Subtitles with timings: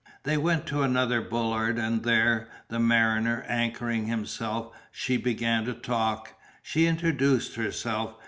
[0.23, 6.33] They went to another bollard and there, the mariner anchoring himself, she began to talk.
[6.63, 8.15] She introduced herself.